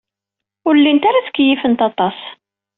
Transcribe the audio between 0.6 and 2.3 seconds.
Ur llint ara ttkeyyifent aṭas.